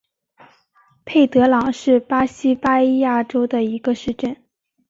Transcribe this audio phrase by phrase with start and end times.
[1.05, 4.35] 佩德朗是巴西巴伊亚州的一个市镇。